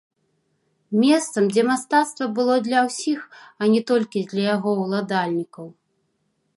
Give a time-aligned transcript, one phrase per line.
[1.01, 3.19] Месцам, дзе мастацтва было для ўсіх,
[3.61, 5.65] а не толькі для яго ўладальнікаў.